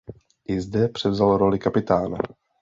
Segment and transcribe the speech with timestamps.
[0.47, 2.17] I zde převzal roli kapitána.